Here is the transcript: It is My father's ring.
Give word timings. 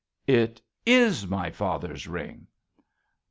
It 0.25 0.63
is 0.83 1.27
My 1.27 1.51
father's 1.51 2.07
ring. 2.07 2.47